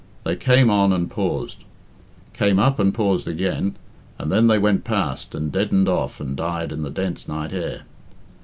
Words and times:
They 0.23 0.35
came 0.35 0.71
on 0.71 0.91
and 0.93 1.11
paused, 1.11 1.63
came 2.33 2.57
up 2.57 2.79
and 2.79 2.91
paused 2.91 3.27
again, 3.27 3.75
and 4.17 4.31
then 4.31 4.47
they 4.47 4.57
went 4.57 4.83
past 4.83 5.35
and 5.35 5.51
deadened 5.51 5.87
off 5.87 6.19
and 6.19 6.35
died 6.35 6.71
in 6.71 6.81
the 6.81 6.89
dense 6.89 7.27
night 7.27 7.53
air. 7.53 7.81